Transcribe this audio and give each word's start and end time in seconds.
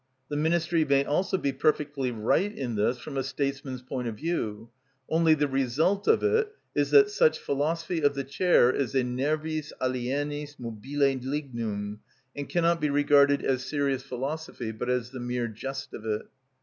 The 0.29 0.35
ministry 0.35 0.83
may 0.83 1.05
also 1.05 1.37
be 1.37 1.51
perfectly 1.53 2.09
right 2.09 2.51
in 2.51 2.73
this 2.73 2.97
from 2.97 3.17
a 3.17 3.23
statesman's 3.23 3.83
point 3.83 4.07
of 4.07 4.15
view; 4.15 4.71
only 5.07 5.35
the 5.35 5.47
result 5.47 6.07
of 6.07 6.23
it 6.23 6.51
is 6.73 6.89
that 6.89 7.11
such 7.11 7.37
philosophy 7.37 8.01
of 8.01 8.15
the 8.15 8.23
chair 8.23 8.71
is 8.71 8.95
a 8.95 9.03
nervis 9.03 9.71
alienis 9.79 10.57
mobile 10.59 11.21
lignum, 11.29 11.99
and 12.35 12.49
cannot 12.49 12.81
be 12.81 12.89
regarded 12.89 13.43
as 13.45 13.63
serious 13.63 14.01
philosophy, 14.01 14.71
but 14.71 14.89
as 14.89 15.11
the 15.11 15.19
mere 15.19 15.47
jest 15.47 15.93
of 15.93 16.03
it. 16.07 16.23